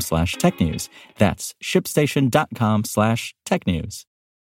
[0.00, 0.88] slash technews.
[1.18, 4.06] That's shipstation.com slash technews.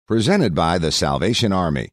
[0.07, 1.89] Presented by the Salvation Army.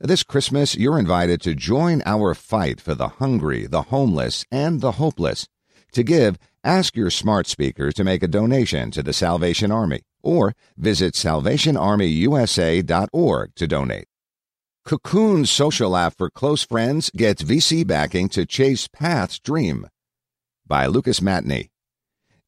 [0.00, 4.92] This Christmas, you're invited to join our fight for the hungry, the homeless, and the
[4.92, 5.46] hopeless.
[5.92, 10.54] To give, ask your smart speaker to make a donation to the Salvation Army or
[10.76, 14.06] visit salvationarmyusa.org to donate.
[14.86, 19.86] Cocoon's social app for close friends gets VC backing to chase Path's dream.
[20.66, 21.68] By Lucas Matney.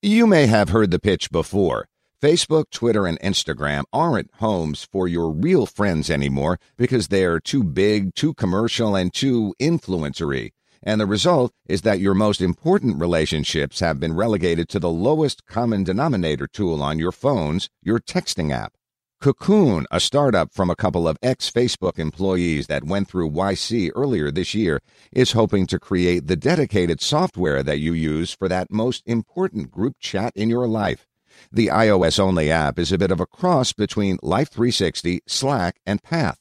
[0.02, 1.86] You may have heard the pitch before.
[2.22, 8.14] Facebook, Twitter, and Instagram aren't homes for your real friends anymore because they're too big,
[8.14, 10.52] too commercial, and too influencery.
[10.82, 15.44] And the result is that your most important relationships have been relegated to the lowest
[15.44, 18.72] common denominator tool on your phones, your texting app.
[19.20, 24.30] Cocoon, a startup from a couple of ex Facebook employees that went through YC earlier
[24.30, 24.80] this year,
[25.12, 29.96] is hoping to create the dedicated software that you use for that most important group
[30.00, 31.06] chat in your life.
[31.52, 36.02] The iOS only app is a bit of a cross between Life 360, Slack, and
[36.02, 36.38] Path.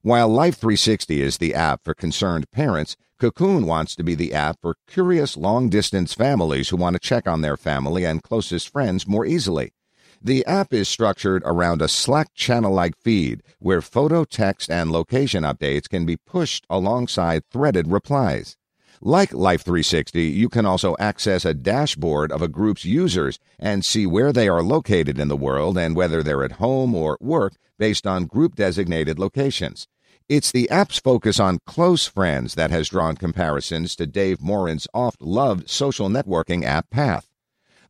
[0.00, 4.56] While Life 360 is the app for concerned parents, Cocoon wants to be the app
[4.62, 9.06] for curious long distance families who want to check on their family and closest friends
[9.06, 9.72] more easily.
[10.22, 15.44] The app is structured around a Slack channel like feed where photo, text, and location
[15.44, 18.56] updates can be pushed alongside threaded replies.
[19.02, 24.06] Like Life 360, you can also access a dashboard of a group's users and see
[24.06, 28.06] where they are located in the world and whether they're at home or work based
[28.06, 29.86] on group designated locations.
[30.28, 35.20] It's the app's focus on close friends that has drawn comparisons to Dave Morin's oft
[35.20, 37.28] loved social networking app Path.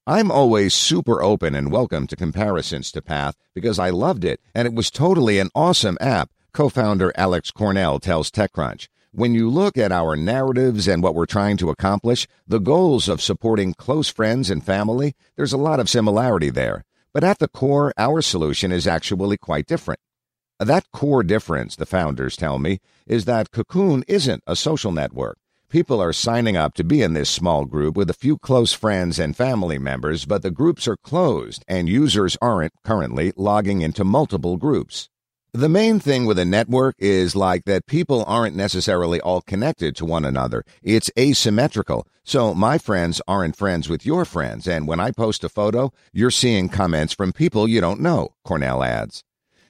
[0.08, 4.64] I'm always super open and welcome to comparisons to Path because I loved it and
[4.64, 8.86] it was totally an awesome app, co founder Alex Cornell tells TechCrunch.
[9.10, 13.20] When you look at our narratives and what we're trying to accomplish, the goals of
[13.20, 16.84] supporting close friends and family, there's a lot of similarity there.
[17.12, 19.98] But at the core, our solution is actually quite different.
[20.60, 22.78] That core difference, the founders tell me,
[23.08, 25.36] is that Cocoon isn't a social network.
[25.68, 29.18] People are signing up to be in this small group with a few close friends
[29.18, 34.56] and family members, but the groups are closed and users aren't currently logging into multiple
[34.56, 35.08] groups.
[35.52, 40.04] The main thing with a network is like that people aren't necessarily all connected to
[40.04, 40.62] one another.
[40.84, 42.06] It's asymmetrical.
[42.22, 46.30] So my friends aren't friends with your friends, and when I post a photo, you're
[46.30, 49.24] seeing comments from people you don't know, Cornell adds.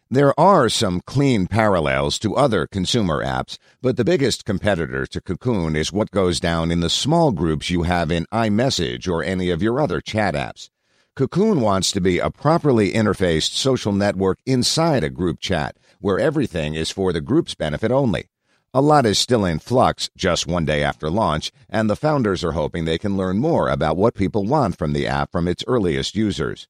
[0.08, 5.74] There are some clean parallels to other consumer apps, but the biggest competitor to Cocoon
[5.74, 9.64] is what goes down in the small groups you have in iMessage or any of
[9.64, 10.70] your other chat apps.
[11.16, 16.74] Cocoon wants to be a properly interfaced social network inside a group chat, where everything
[16.74, 18.26] is for the group's benefit only.
[18.72, 22.52] A lot is still in flux just one day after launch, and the founders are
[22.52, 26.14] hoping they can learn more about what people want from the app from its earliest
[26.14, 26.68] users.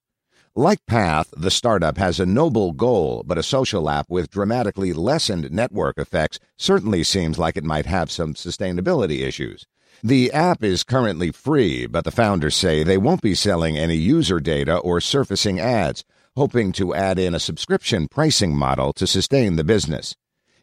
[0.59, 5.53] Like Path, the startup has a noble goal, but a social app with dramatically lessened
[5.53, 9.67] network effects certainly seems like it might have some sustainability issues.
[10.03, 14.41] The app is currently free, but the founders say they won't be selling any user
[14.41, 16.05] data or surfacing ads,
[16.37, 20.17] hoping to add in a subscription pricing model to sustain the business.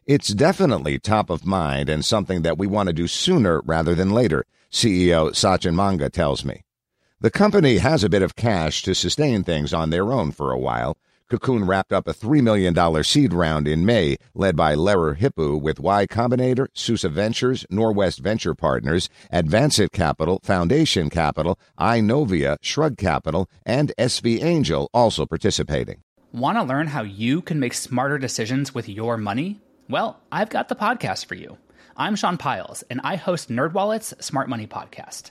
[0.06, 4.10] It's definitely top of mind and something that we want to do sooner rather than
[4.10, 6.64] later, CEO Sachin Monga tells me.
[7.20, 10.58] The company has a bit of cash to sustain things on their own for a
[10.58, 10.98] while.
[11.30, 15.80] Cocoon wrapped up a $3 million seed round in May, led by Lerer Hippeau with
[15.80, 23.92] Y Combinator, Susa Ventures, Norwest Venture Partners, Advancit Capital, Foundation Capital, iNovia, Shrug Capital, and
[23.96, 26.02] SV Angel also participating.
[26.32, 29.60] Want to learn how you can make smarter decisions with your money?
[29.88, 31.58] Well, I've got the podcast for you.
[31.96, 35.30] I'm Sean Pyles, and I host NerdWallet's Smart Money Podcast.